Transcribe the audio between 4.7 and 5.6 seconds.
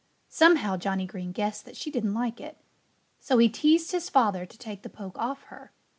the poke off